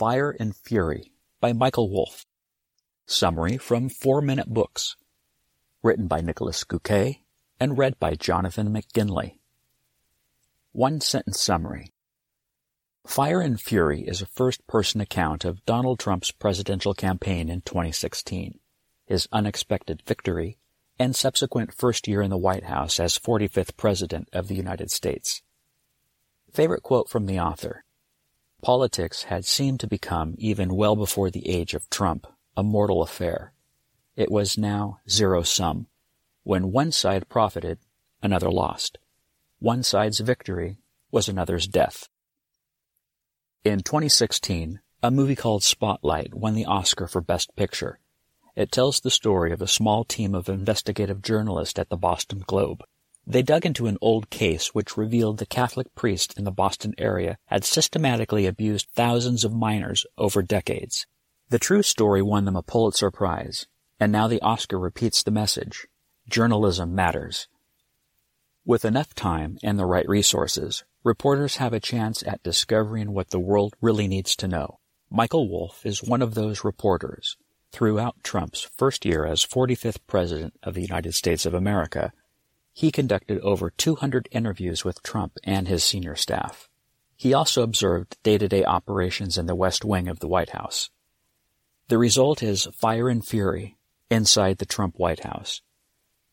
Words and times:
Fire 0.00 0.34
and 0.40 0.56
Fury 0.56 1.12
by 1.42 1.52
Michael 1.52 1.90
Wolff. 1.90 2.24
Summary 3.04 3.58
from 3.58 3.90
Four 3.90 4.22
Minute 4.22 4.48
Books. 4.48 4.96
Written 5.82 6.06
by 6.06 6.22
Niklas 6.22 6.64
Göke 6.64 7.18
and 7.60 7.76
read 7.76 7.98
by 7.98 8.14
Jonathan 8.14 8.72
McGinley. 8.72 9.40
One 10.72 11.02
sentence 11.02 11.38
summary. 11.38 11.92
Fire 13.06 13.42
and 13.42 13.60
Fury 13.60 14.00
is 14.00 14.22
a 14.22 14.26
first 14.26 14.66
person 14.66 15.02
account 15.02 15.44
of 15.44 15.66
Donald 15.66 15.98
Trump's 15.98 16.30
presidential 16.30 16.94
campaign 16.94 17.50
in 17.50 17.60
2016, 17.60 18.58
his 19.04 19.28
unexpected 19.30 20.02
victory, 20.06 20.56
and 20.98 21.14
subsequent 21.14 21.74
first 21.74 22.08
year 22.08 22.22
in 22.22 22.30
the 22.30 22.38
White 22.38 22.64
House 22.64 22.98
as 22.98 23.18
45th 23.18 23.76
President 23.76 24.30
of 24.32 24.48
the 24.48 24.54
United 24.54 24.90
States. 24.90 25.42
Favorite 26.50 26.82
quote 26.82 27.10
from 27.10 27.26
the 27.26 27.38
author 27.38 27.84
Politics 28.62 29.24
had 29.24 29.46
seemed 29.46 29.80
to 29.80 29.86
become, 29.86 30.34
even 30.36 30.76
well 30.76 30.94
before 30.94 31.30
the 31.30 31.48
age 31.48 31.72
of 31.72 31.88
Trump, 31.88 32.26
a 32.56 32.62
mortal 32.62 33.02
affair. 33.02 33.52
It 34.16 34.30
was 34.30 34.58
now 34.58 35.00
zero 35.08 35.42
sum. 35.42 35.86
When 36.42 36.72
one 36.72 36.92
side 36.92 37.28
profited, 37.28 37.78
another 38.22 38.50
lost. 38.50 38.98
One 39.60 39.82
side's 39.82 40.20
victory 40.20 40.76
was 41.10 41.28
another's 41.28 41.66
death. 41.66 42.08
In 43.64 43.80
2016, 43.80 44.80
a 45.02 45.10
movie 45.10 45.36
called 45.36 45.62
Spotlight 45.62 46.34
won 46.34 46.54
the 46.54 46.66
Oscar 46.66 47.06
for 47.06 47.22
Best 47.22 47.56
Picture. 47.56 47.98
It 48.54 48.70
tells 48.70 49.00
the 49.00 49.10
story 49.10 49.52
of 49.52 49.62
a 49.62 49.66
small 49.66 50.04
team 50.04 50.34
of 50.34 50.48
investigative 50.50 51.22
journalists 51.22 51.78
at 51.78 51.88
the 51.88 51.96
Boston 51.96 52.42
Globe 52.46 52.84
they 53.32 53.42
dug 53.42 53.64
into 53.64 53.86
an 53.86 53.96
old 54.00 54.28
case 54.28 54.74
which 54.74 54.96
revealed 54.96 55.38
the 55.38 55.46
Catholic 55.46 55.94
priest 55.94 56.36
in 56.36 56.44
the 56.44 56.50
Boston 56.50 56.94
area 56.98 57.38
had 57.46 57.64
systematically 57.64 58.46
abused 58.46 58.88
thousands 58.94 59.44
of 59.44 59.54
minors 59.54 60.04
over 60.18 60.42
decades. 60.42 61.06
The 61.48 61.58
true 61.58 61.82
story 61.82 62.22
won 62.22 62.44
them 62.44 62.56
a 62.56 62.62
Pulitzer 62.62 63.10
Prize, 63.10 63.66
and 64.00 64.10
now 64.10 64.26
the 64.26 64.40
Oscar 64.40 64.78
repeats 64.78 65.22
the 65.22 65.30
message. 65.30 65.86
Journalism 66.28 66.94
matters. 66.94 67.46
With 68.64 68.84
enough 68.84 69.14
time 69.14 69.58
and 69.62 69.78
the 69.78 69.86
right 69.86 70.08
resources, 70.08 70.84
reporters 71.04 71.56
have 71.56 71.72
a 71.72 71.80
chance 71.80 72.22
at 72.26 72.42
discovering 72.42 73.12
what 73.12 73.30
the 73.30 73.40
world 73.40 73.74
really 73.80 74.08
needs 74.08 74.34
to 74.36 74.48
know. 74.48 74.78
Michael 75.08 75.48
Wolff 75.48 75.86
is 75.86 76.02
one 76.02 76.22
of 76.22 76.34
those 76.34 76.64
reporters. 76.64 77.36
Throughout 77.72 78.22
Trump's 78.24 78.62
first 78.62 79.04
year 79.04 79.24
as 79.24 79.46
45th 79.46 79.98
President 80.06 80.54
of 80.62 80.74
the 80.74 80.82
United 80.82 81.14
States 81.14 81.46
of 81.46 81.54
America, 81.54 82.12
he 82.72 82.90
conducted 82.90 83.40
over 83.40 83.70
200 83.70 84.28
interviews 84.30 84.84
with 84.84 85.02
Trump 85.02 85.36
and 85.44 85.68
his 85.68 85.84
senior 85.84 86.16
staff. 86.16 86.68
He 87.16 87.34
also 87.34 87.62
observed 87.62 88.16
day-to-day 88.22 88.64
operations 88.64 89.36
in 89.36 89.46
the 89.46 89.54
West 89.54 89.84
Wing 89.84 90.08
of 90.08 90.20
the 90.20 90.28
White 90.28 90.50
House. 90.50 90.90
The 91.88 91.98
result 91.98 92.42
is 92.42 92.68
Fire 92.74 93.08
and 93.08 93.26
Fury 93.26 93.76
inside 94.10 94.58
the 94.58 94.66
Trump 94.66 94.98
White 94.98 95.24
House. 95.24 95.60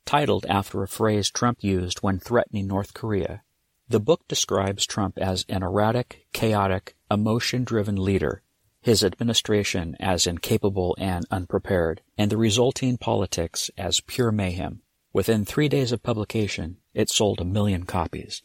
Titled 0.05 0.45
after 0.47 0.83
a 0.83 0.87
phrase 0.87 1.29
Trump 1.29 1.63
used 1.63 1.99
when 1.99 2.19
threatening 2.19 2.67
North 2.67 2.93
Korea, 2.93 3.41
the 3.89 3.99
book 3.99 4.27
describes 4.27 4.85
Trump 4.85 5.17
as 5.17 5.45
an 5.49 5.63
erratic, 5.63 6.27
chaotic, 6.31 6.95
emotion-driven 7.09 7.95
leader, 7.95 8.41
his 8.81 9.03
administration 9.03 9.97
as 9.99 10.27
incapable 10.27 10.95
and 10.99 11.25
unprepared, 11.31 12.01
and 12.17 12.31
the 12.31 12.37
resulting 12.37 12.97
politics 12.97 13.69
as 13.77 13.99
pure 14.01 14.31
mayhem. 14.31 14.81
Within 15.17 15.45
three 15.45 15.67
days 15.67 15.91
of 15.91 16.03
publication, 16.03 16.77
it 16.93 17.09
sold 17.09 17.41
a 17.41 17.43
million 17.43 17.85
copies. 17.87 18.43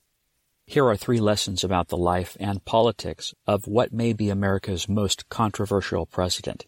Here 0.64 0.86
are 0.86 0.96
three 0.96 1.20
lessons 1.20 1.62
about 1.62 1.88
the 1.88 1.98
life 1.98 2.34
and 2.40 2.64
politics 2.64 3.34
of 3.46 3.66
what 3.66 3.92
may 3.92 4.14
be 4.14 4.30
America's 4.30 4.88
most 4.88 5.28
controversial 5.28 6.06
president 6.06 6.64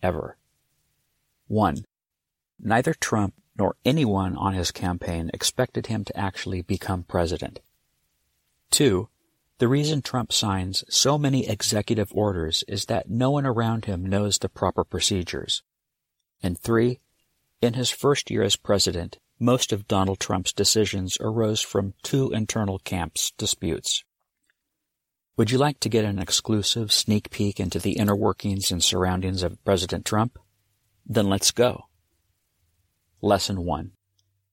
ever. 0.00 0.36
1. 1.48 1.84
Neither 2.60 2.94
Trump 2.94 3.34
nor 3.58 3.74
anyone 3.84 4.36
on 4.36 4.54
his 4.54 4.70
campaign 4.70 5.28
expected 5.34 5.88
him 5.88 6.04
to 6.04 6.16
actually 6.16 6.62
become 6.62 7.02
president. 7.02 7.58
2. 8.70 9.08
The 9.58 9.66
reason 9.66 10.02
Trump 10.02 10.32
signs 10.32 10.84
so 10.88 11.18
many 11.18 11.48
executive 11.48 12.12
orders 12.14 12.62
is 12.68 12.84
that 12.84 13.10
no 13.10 13.32
one 13.32 13.44
around 13.44 13.86
him 13.86 14.06
knows 14.06 14.38
the 14.38 14.48
proper 14.48 14.84
procedures. 14.84 15.64
And 16.40 16.56
3. 16.56 17.00
In 17.60 17.74
his 17.74 17.90
first 17.90 18.30
year 18.30 18.44
as 18.44 18.54
president, 18.54 19.18
most 19.38 19.72
of 19.72 19.86
Donald 19.86 20.18
Trump's 20.18 20.52
decisions 20.52 21.16
arose 21.20 21.60
from 21.60 21.94
two 22.02 22.32
internal 22.32 22.78
camps 22.80 23.32
disputes. 23.38 24.04
Would 25.36 25.52
you 25.52 25.58
like 25.58 25.78
to 25.80 25.88
get 25.88 26.04
an 26.04 26.18
exclusive 26.18 26.92
sneak 26.92 27.30
peek 27.30 27.60
into 27.60 27.78
the 27.78 27.92
inner 27.92 28.16
workings 28.16 28.72
and 28.72 28.82
surroundings 28.82 29.44
of 29.44 29.64
President 29.64 30.04
Trump? 30.04 30.38
Then 31.06 31.28
let's 31.28 31.52
go. 31.52 31.84
Lesson 33.20 33.64
1. 33.64 33.92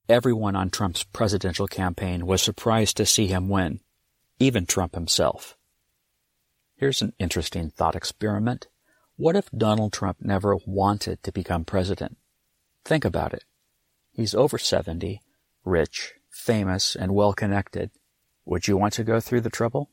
Everyone 0.07 0.55
on 0.55 0.69
Trump's 0.69 1.03
presidential 1.03 1.65
campaign 1.65 2.27
was 2.27 2.41
surprised 2.41 2.97
to 2.97 3.05
see 3.07 3.25
him 3.25 3.49
win, 3.49 3.79
even 4.39 4.67
Trump 4.67 4.93
himself. 4.93 5.57
Here's 6.75 7.01
an 7.01 7.13
interesting 7.17 7.71
thought 7.71 7.95
experiment. 7.95 8.67
What 9.15 9.35
if 9.35 9.49
Donald 9.49 9.93
Trump 9.93 10.17
never 10.21 10.57
wanted 10.67 11.23
to 11.23 11.31
become 11.31 11.65
president? 11.65 12.17
Think 12.83 13.05
about 13.05 13.33
it. 13.33 13.43
He's 14.15 14.33
over 14.33 14.57
70, 14.57 15.21
rich, 15.65 16.13
famous, 16.29 16.95
and 16.95 17.13
well 17.13 17.33
connected. 17.33 17.91
Would 18.45 18.65
you 18.65 18.77
want 18.77 18.93
to 18.93 19.03
go 19.03 19.19
through 19.19 19.41
the 19.41 19.49
trouble? 19.49 19.89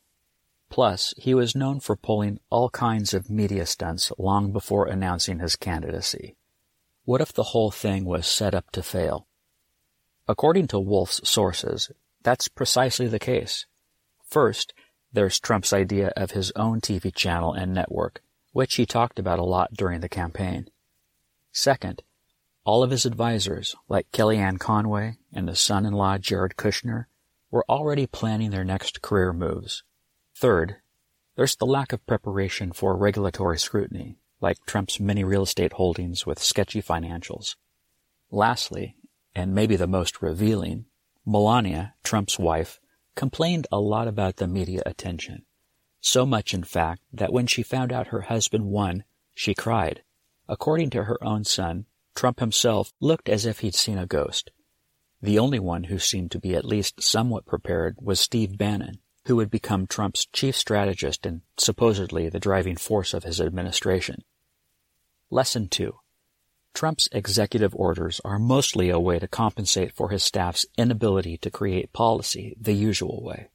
Plus, 0.70 1.12
he 1.18 1.34
was 1.34 1.56
known 1.56 1.80
for 1.80 1.96
pulling 1.96 2.38
all 2.48 2.70
kinds 2.70 3.12
of 3.14 3.28
media 3.28 3.66
stunts 3.66 4.12
long 4.18 4.52
before 4.52 4.86
announcing 4.86 5.40
his 5.40 5.56
candidacy. 5.56 6.36
What 7.04 7.20
if 7.20 7.32
the 7.32 7.50
whole 7.50 7.72
thing 7.72 8.04
was 8.04 8.28
set 8.28 8.54
up 8.54 8.70
to 8.70 8.82
fail? 8.82 9.26
According 10.28 10.68
to 10.68 10.78
Wolff's 10.78 11.28
sources, 11.28 11.90
that's 12.22 12.46
precisely 12.46 13.08
the 13.08 13.18
case. 13.18 13.66
First, 14.24 14.72
there's 15.12 15.40
Trump's 15.40 15.72
idea 15.72 16.12
of 16.16 16.30
his 16.30 16.52
own 16.54 16.80
TV 16.80 17.12
channel 17.12 17.52
and 17.52 17.74
network, 17.74 18.22
which 18.52 18.76
he 18.76 18.86
talked 18.86 19.18
about 19.18 19.40
a 19.40 19.44
lot 19.44 19.74
during 19.74 20.00
the 20.00 20.08
campaign. 20.08 20.68
Second, 21.50 22.04
all 22.64 22.82
of 22.82 22.90
his 22.90 23.04
advisors, 23.04 23.74
like 23.88 24.10
Kellyanne 24.12 24.58
Conway 24.58 25.18
and 25.32 25.48
the 25.48 25.56
son-in-law 25.56 26.18
Jared 26.18 26.56
Kushner, 26.56 27.06
were 27.50 27.64
already 27.68 28.06
planning 28.06 28.50
their 28.50 28.64
next 28.64 29.02
career 29.02 29.32
moves. 29.32 29.82
Third, 30.36 30.76
there's 31.36 31.56
the 31.56 31.66
lack 31.66 31.92
of 31.92 32.06
preparation 32.06 32.72
for 32.72 32.96
regulatory 32.96 33.58
scrutiny, 33.58 34.18
like 34.40 34.58
Trump's 34.66 35.00
many 35.00 35.24
real 35.24 35.42
estate 35.42 35.74
holdings 35.74 36.26
with 36.26 36.42
sketchy 36.42 36.82
financials. 36.82 37.56
Lastly, 38.30 38.96
and 39.34 39.54
maybe 39.54 39.76
the 39.76 39.86
most 39.86 40.22
revealing, 40.22 40.86
Melania, 41.26 41.94
Trump's 42.04 42.38
wife, 42.38 42.80
complained 43.14 43.66
a 43.70 43.80
lot 43.80 44.08
about 44.08 44.36
the 44.36 44.46
media 44.46 44.82
attention. 44.86 45.44
So 46.00 46.26
much, 46.26 46.54
in 46.54 46.64
fact, 46.64 47.02
that 47.12 47.32
when 47.32 47.46
she 47.46 47.62
found 47.62 47.92
out 47.92 48.08
her 48.08 48.22
husband 48.22 48.66
won, 48.66 49.04
she 49.34 49.54
cried. 49.54 50.02
According 50.48 50.90
to 50.90 51.04
her 51.04 51.22
own 51.22 51.44
son, 51.44 51.86
Trump 52.14 52.40
himself 52.40 52.92
looked 53.00 53.28
as 53.28 53.46
if 53.46 53.60
he'd 53.60 53.74
seen 53.74 53.98
a 53.98 54.06
ghost. 54.06 54.50
The 55.20 55.38
only 55.38 55.58
one 55.58 55.84
who 55.84 55.98
seemed 55.98 56.32
to 56.32 56.40
be 56.40 56.54
at 56.54 56.64
least 56.64 57.02
somewhat 57.02 57.46
prepared 57.46 57.96
was 58.00 58.20
Steve 58.20 58.58
Bannon, 58.58 58.98
who 59.26 59.36
would 59.36 59.50
become 59.50 59.86
Trump's 59.86 60.26
chief 60.26 60.56
strategist 60.56 61.24
and 61.24 61.42
supposedly 61.56 62.28
the 62.28 62.40
driving 62.40 62.76
force 62.76 63.14
of 63.14 63.24
his 63.24 63.40
administration. 63.40 64.24
Lesson 65.30 65.68
2. 65.68 65.94
Trump's 66.74 67.08
executive 67.12 67.74
orders 67.74 68.20
are 68.24 68.38
mostly 68.38 68.90
a 68.90 68.98
way 68.98 69.18
to 69.18 69.28
compensate 69.28 69.94
for 69.94 70.08
his 70.08 70.24
staff's 70.24 70.66
inability 70.76 71.36
to 71.38 71.50
create 71.50 71.92
policy 71.92 72.56
the 72.60 72.72
usual 72.72 73.22
way. 73.22 73.48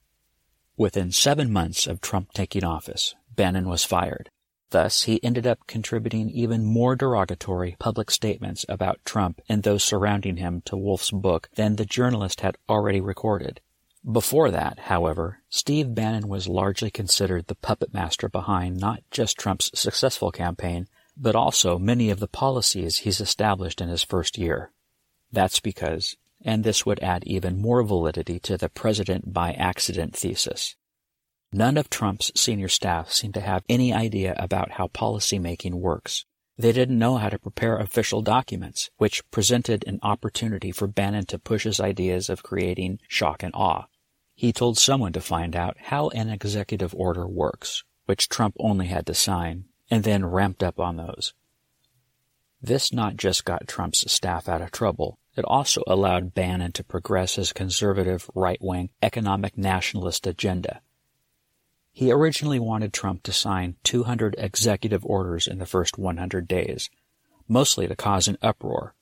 Within 0.78 1.12
seven 1.12 1.51
months 1.51 1.88
of 1.88 2.00
Trump 2.00 2.31
taking 2.34 2.63
office, 2.63 3.16
Bannon 3.35 3.67
was 3.67 3.84
fired. 3.84 4.29
Thus, 4.69 5.03
he 5.03 5.23
ended 5.23 5.47
up 5.47 5.66
contributing 5.66 6.29
even 6.29 6.66
more 6.66 6.96
derogatory 6.96 7.78
public 7.79 8.11
statements 8.11 8.66
about 8.67 9.03
Trump 9.05 9.40
and 9.47 9.64
those 9.64 9.84
surrounding 9.84 10.37
him 10.37 10.61
to 10.66 10.75
Wolff's 10.75 11.11
book 11.11 11.49
than 11.55 11.75
the 11.75 11.85
journalist 11.85 12.41
had 12.41 12.58
already 12.67 12.99
recorded. 12.99 13.61
Before 14.09 14.52
that, 14.52 14.79
however, 14.79 15.40
Steve 15.49 15.96
Bannon 15.96 16.28
was 16.28 16.47
largely 16.47 16.90
considered 16.90 17.47
the 17.47 17.55
puppet 17.55 17.93
master 17.93 18.29
behind 18.29 18.78
not 18.78 19.03
just 19.09 19.37
Trump's 19.37 19.72
successful 19.73 20.31
campaign, 20.31 20.87
but 21.16 21.35
also 21.35 21.79
many 21.79 22.09
of 22.09 22.20
the 22.20 22.28
policies 22.28 22.97
he's 22.97 23.20
established 23.20 23.81
in 23.81 23.90
his 23.90 24.03
first 24.03 24.37
year. 24.37 24.72
That's 25.31 25.59
because, 25.59 26.16
and 26.41 26.63
this 26.63 26.85
would 26.85 27.02
add 27.02 27.23
even 27.25 27.59
more 27.59 27.84
validity 27.84 28.40
to 28.41 28.58
the 28.58 28.70
president 28.70 29.34
by 29.34 29.53
accident 29.53 30.16
thesis, 30.16 30.75
None 31.58 31.78
of 31.78 31.90
Trump's 31.90 32.32
senior 32.36 32.68
staff 32.68 33.12
seemed 33.12 33.34
to 33.34 33.42
have 33.42 33.64
any 33.68 33.92
idea 33.92 34.36
about 34.38 34.74
how 34.74 34.90
policymaking 34.90 35.74
works. 35.74 36.24
They 36.56 36.72
didn't 36.72 37.00
know 37.00 37.18
how 37.18 37.30
to 37.30 37.40
prepare 37.40 37.80
official 37.80 38.22
documents, 38.22 38.92
which 38.98 39.28
presented 39.32 39.84
an 39.88 39.98
opportunity 40.04 40.72
for 40.72 40.86
Bannon 40.86 41.26
to 41.26 41.40
push 41.40 41.64
his 41.64 41.80
ideas 41.80 42.30
of 42.30 42.44
creating 42.44 43.00
shock 43.08 43.42
and 43.42 43.56
awe. 43.56 43.88
He 44.36 44.54
told 44.54 44.78
someone 44.78 45.14
to 45.14 45.20
find 45.20 45.56
out 45.56 45.78
how 45.80 46.09
an 46.09 46.30
executive 46.30 46.94
order 46.94 47.28
works, 47.28 47.84
which 48.06 48.30
Trump 48.30 48.56
only 48.59 48.86
had 48.86 49.08
to 49.08 49.16
sign, 49.16 49.66
and 49.90 50.04
then 50.04 50.28
ramped 50.28 50.62
up 50.62 50.80
on 50.80 50.98
those. 50.98 51.34
This 52.62 52.94
not 52.94 53.18
just 53.18 53.46
got 53.46 53.68
Trump's 53.68 54.12
staff 54.12 54.48
out 54.48 54.62
of 54.62 54.72
trouble, 54.72 55.18
it 55.36 55.44
also 55.46 55.82
allowed 55.88 56.36
Bannon 56.36 56.72
to 56.74 56.84
progress 56.84 57.34
his 57.34 57.52
conservative, 57.52 58.30
right 58.36 58.62
wing, 58.62 58.92
economic 59.02 59.58
nationalist 59.58 60.28
agenda. 60.28 60.82
He 61.97 62.11
originally 62.11 62.59
wanted 62.59 62.94
Trump 62.94 63.23
to 63.23 63.34
sign 63.34 63.76
200 63.82 64.35
executive 64.38 65.03
orders 65.03 65.47
in 65.47 65.58
the 65.58 65.66
first 65.66 65.97
100 65.97 66.47
days, 66.47 66.91
mostly 67.47 67.88
to 67.88 67.96
cause 67.96 68.28
an 68.28 68.38
uproar. 68.40 68.94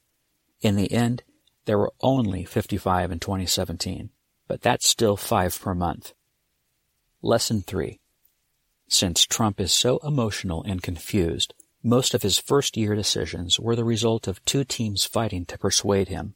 In 0.62 0.78
the 0.78 0.90
end, 0.94 1.22
there 1.66 1.78
were 1.78 1.92
only 2.00 2.46
55 2.46 3.12
in 3.12 3.20
2017, 3.20 4.12
but 4.48 4.62
that's 4.62 4.88
still 4.88 5.18
five 5.18 5.60
per 5.60 5.76
month. 5.76 6.14
Lesson 7.22 7.64
3. 7.64 8.00
Since 8.88 9.26
Trump 9.26 9.60
is 9.60 9.74
so 9.74 9.98
emotional 9.98 10.64
and 10.64 10.82
confused, 10.82 11.54
most 11.84 12.14
of 12.14 12.22
his 12.22 12.40
first 12.40 12.78
year 12.78 12.96
decisions 12.96 13.60
were 13.60 13.76
the 13.76 13.84
result 13.84 14.26
of 14.26 14.46
two 14.46 14.64
teams 14.64 15.04
fighting 15.04 15.44
to 15.48 15.58
persuade 15.58 16.08
him. 16.08 16.36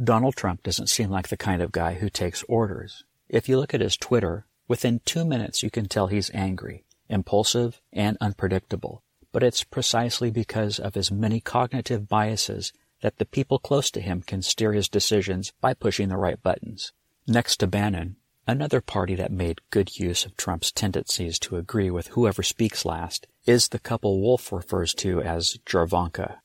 Donald 0.00 0.36
Trump 0.36 0.62
doesn't 0.62 0.90
seem 0.90 1.10
like 1.10 1.26
the 1.26 1.36
kind 1.36 1.60
of 1.60 1.72
guy 1.72 1.94
who 1.94 2.08
takes 2.08 2.44
orders. 2.44 3.02
If 3.28 3.48
you 3.48 3.58
look 3.58 3.74
at 3.74 3.80
his 3.80 3.96
Twitter, 3.96 4.46
within 4.68 5.00
two 5.04 5.24
minutes 5.24 5.62
you 5.62 5.70
can 5.70 5.86
tell 5.86 6.06
he's 6.06 6.30
angry, 6.34 6.84
impulsive, 7.08 7.80
and 7.92 8.16
unpredictable. 8.20 9.02
But 9.32 9.42
it's 9.42 9.64
precisely 9.64 10.30
because 10.30 10.78
of 10.78 10.94
his 10.94 11.10
many 11.10 11.40
cognitive 11.40 12.08
biases 12.08 12.72
that 13.02 13.18
the 13.18 13.26
people 13.26 13.58
close 13.58 13.90
to 13.90 14.00
him 14.00 14.22
can 14.22 14.42
steer 14.42 14.72
his 14.72 14.88
decisions 14.88 15.52
by 15.60 15.74
pushing 15.74 16.08
the 16.08 16.16
right 16.16 16.42
buttons. 16.42 16.92
Next 17.26 17.58
to 17.58 17.66
Bannon, 17.66 18.16
Another 18.48 18.80
party 18.80 19.16
that 19.16 19.32
made 19.32 19.60
good 19.70 19.98
use 19.98 20.24
of 20.24 20.36
Trump's 20.36 20.70
tendencies 20.70 21.36
to 21.40 21.56
agree 21.56 21.90
with 21.90 22.08
whoever 22.08 22.44
speaks 22.44 22.84
last 22.84 23.26
is 23.44 23.68
the 23.68 23.80
couple 23.80 24.20
Wolff 24.20 24.52
refers 24.52 24.94
to 24.94 25.20
as 25.20 25.58
Jarvanka. 25.66 26.36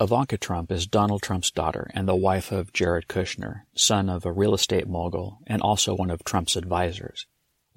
Ivanka 0.00 0.38
Trump 0.38 0.70
is 0.70 0.86
Donald 0.86 1.20
Trump's 1.20 1.50
daughter 1.50 1.90
and 1.94 2.06
the 2.06 2.14
wife 2.14 2.52
of 2.52 2.72
Jared 2.72 3.08
Kushner, 3.08 3.62
son 3.74 4.08
of 4.08 4.24
a 4.24 4.30
real 4.30 4.54
estate 4.54 4.86
mogul 4.86 5.38
and 5.48 5.60
also 5.60 5.96
one 5.96 6.12
of 6.12 6.22
Trump's 6.22 6.54
advisors. 6.54 7.26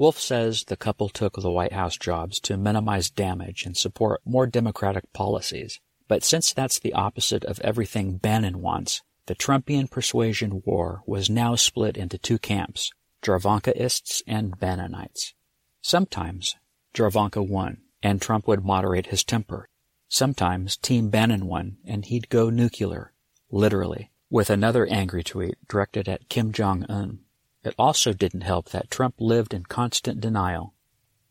Wolff 0.02 0.20
says 0.20 0.64
the 0.64 0.76
couple 0.76 1.10
took 1.10 1.36
the 1.36 1.52
White 1.52 1.74
House 1.74 1.96
jobs 1.96 2.40
to 2.40 2.58
minimize 2.58 3.12
damage 3.12 3.68
and 3.68 3.78
support 3.78 4.20
more 4.26 4.48
democratic 4.48 5.14
policies. 5.14 5.80
But 6.08 6.24
since 6.24 6.52
that's 6.52 6.80
the 6.80 6.94
opposite 6.94 7.46
of 7.46 7.60
everything 7.60 8.18
Bannon 8.18 8.64
wants, 8.64 9.04
the 9.28 9.36
Trumpian 9.36 9.92
persuasion 9.92 10.64
war 10.66 11.04
was 11.06 11.30
now 11.30 11.54
split 11.54 11.98
into 11.98 12.18
two 12.18 12.40
camps, 12.40 12.90
Jarvankaists 13.22 14.24
and 14.26 14.60
Bannonites. 14.60 15.36
Sometimes 15.84 16.56
Jarvanka 16.96 17.48
won, 17.48 17.82
and 18.02 18.20
Trump 18.20 18.48
would 18.48 18.66
moderate 18.66 19.06
his 19.06 19.24
temper. 19.24 19.68
Sometimes 20.10 20.78
Team 20.78 21.12
Bannon 21.12 21.46
won, 21.46 21.78
and 21.86 22.06
he'd 22.06 22.30
go 22.30 22.50
nuclear, 22.50 23.14
literally, 23.52 24.10
with 24.32 24.50
another 24.50 24.88
angry 24.88 25.24
tweet 25.24 25.58
directed 25.68 26.10
at 26.10 26.28
Kim 26.28 26.52
Jong-un. 26.52 27.20
It 27.64 27.76
also 27.78 28.14
didn't 28.14 28.42
help 28.42 28.70
that 28.70 28.90
Trump 28.90 29.16
lived 29.20 29.54
in 29.54 29.64
constant 29.64 30.20
denial. 30.20 30.74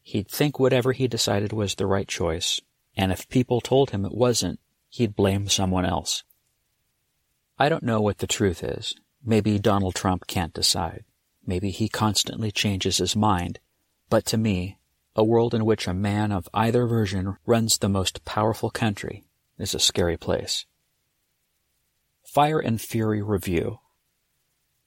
He'd 0.02 0.28
think 0.28 0.58
whatever 0.58 0.92
he 0.92 1.08
decided 1.08 1.52
was 1.52 1.74
the 1.74 1.86
right 1.86 2.06
choice, 2.06 2.60
and 2.96 3.10
if 3.10 3.28
people 3.28 3.60
told 3.60 3.90
him 3.90 4.04
it 4.04 4.14
wasn't, 4.14 4.60
he'd 4.88 5.16
blame 5.16 5.48
someone 5.48 5.84
else. 5.84 6.22
I 7.58 7.68
don't 7.68 7.82
know 7.82 8.00
what 8.00 8.18
the 8.18 8.26
truth 8.26 8.62
is. 8.62 8.94
Maybe 9.24 9.58
Donald 9.58 9.94
Trump 9.94 10.26
can't 10.26 10.54
decide. 10.54 11.04
Maybe 11.44 11.70
he 11.70 11.88
constantly 11.88 12.50
changes 12.50 12.98
his 12.98 13.16
mind. 13.16 13.58
But 14.08 14.24
to 14.26 14.36
me, 14.36 14.78
a 15.16 15.24
world 15.24 15.52
in 15.52 15.64
which 15.64 15.86
a 15.86 15.94
man 15.94 16.32
of 16.32 16.48
either 16.54 16.86
version 16.86 17.36
runs 17.44 17.78
the 17.78 17.88
most 17.88 18.24
powerful 18.24 18.70
country 18.70 19.24
is 19.58 19.74
a 19.74 19.80
scary 19.80 20.16
place. 20.16 20.64
Fire 22.22 22.60
and 22.60 22.80
Fury 22.80 23.20
Review 23.20 23.80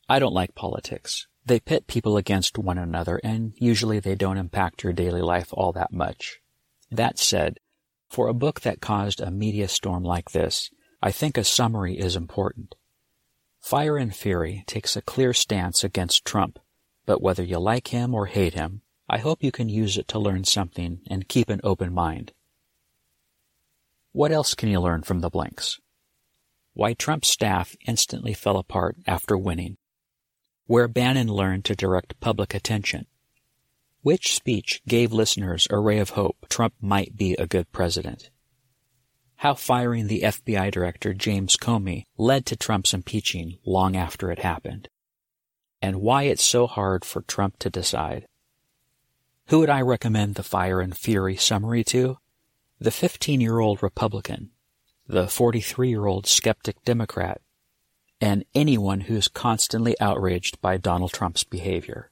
I 0.10 0.20
don't 0.20 0.34
like 0.34 0.56
politics. 0.56 1.28
They 1.46 1.60
pit 1.60 1.88
people 1.88 2.16
against 2.16 2.58
one 2.58 2.78
another, 2.78 3.20
and 3.24 3.54
usually 3.58 4.00
they 4.00 4.16
don't 4.16 4.38
impact 4.38 4.84
your 4.84 4.94
daily 4.94 5.22
life 5.22 5.50
all 5.52 5.74
that 5.74 5.92
much. 5.92 6.40
That 6.90 7.20
said, 7.20 7.60
for 8.10 8.28
a 8.28 8.34
book 8.34 8.62
that 8.62 8.80
caused 8.80 9.20
a 9.20 9.32
media 9.32 9.68
storm 9.68 10.04
like 10.04 10.32
this, 10.32 10.70
I 11.02 11.12
think 11.12 11.38
a 11.38 11.44
summary 11.44 11.98
is 11.98 12.16
important. 12.16 12.76
Fire 13.60 13.98
and 13.98 14.16
Fury 14.16 14.64
takes 14.68 14.96
a 14.96 15.02
clear 15.02 15.34
stance 15.34 15.84
against 15.84 16.24
Trump, 16.24 16.60
but 17.06 17.22
whether 17.22 17.44
you 17.44 17.60
like 17.60 17.88
him 17.88 18.14
or 18.14 18.28
hate 18.28 18.54
him, 18.54 18.82
I 19.10 19.18
hope 19.18 19.44
you 19.44 19.52
can 19.52 19.68
use 19.68 19.98
it 19.98 20.08
to 20.10 20.20
learn 20.20 20.44
something 20.44 21.02
and 21.10 21.28
keep 21.28 21.50
an 21.50 21.60
open 21.64 21.94
mind. 21.94 22.32
What 24.12 24.32
else 24.32 24.54
can 24.54 24.70
you 24.70 24.80
learn 24.80 25.02
from 25.02 25.20
the 25.20 25.30
blanks? 25.30 25.80
Why 26.74 26.94
Trump's 26.94 27.30
staff 27.30 27.76
instantly 27.88 28.34
fell 28.34 28.58
apart 28.58 28.98
after 29.06 29.38
winning. 29.38 29.78
Where 30.66 30.88
Bannon 30.88 31.28
learned 31.28 31.66
to 31.66 31.76
direct 31.76 32.20
public 32.20 32.54
attention. 32.54 33.06
Which 34.02 34.36
speech 34.36 34.82
gave 34.88 35.14
listeners 35.14 35.68
a 35.70 35.80
ray 35.80 36.00
of 36.00 36.12
hope 36.12 36.46
Trump 36.50 36.74
might 36.82 37.16
be 37.16 37.34
a 37.36 37.48
good 37.48 37.72
president? 37.72 38.30
how 39.44 39.54
firing 39.54 40.08
the 40.08 40.22
FBI 40.22 40.72
director 40.72 41.14
James 41.14 41.58
Comey 41.58 42.06
led 42.18 42.46
to 42.46 42.56
Trump's 42.56 42.94
impeaching 42.94 43.58
long 43.66 43.94
after 43.94 44.32
it 44.32 44.40
happened, 44.40 44.88
and 45.82 46.00
why 46.00 46.24
it's 46.24 46.42
so 46.42 46.66
hard 46.66 47.04
for 47.04 47.24
Trump 47.24 47.60
to 47.60 47.70
decide. 47.70 48.26
Who 49.48 49.60
would 49.60 49.70
I 49.70 49.82
recommend 49.82 50.36
the 50.36 50.44
Fire 50.44 50.80
and 50.80 50.96
Fury 50.96 51.36
summary 51.36 51.84
to? 51.86 52.20
The 52.80 52.90
15 52.90 53.42
year 53.42 53.60
old 53.60 53.84
Republican, 53.84 54.52
the 55.08 55.28
43 55.28 55.90
year 55.90 56.06
old 56.06 56.26
skeptic 56.26 56.82
Democrat, 56.86 57.42
and 58.24 58.46
anyone 58.56 59.02
who's 59.02 59.28
constantly 59.28 60.00
outraged 60.00 60.62
by 60.62 60.78
Donald 60.78 61.12
Trump's 61.12 61.44
behavior. 61.44 62.10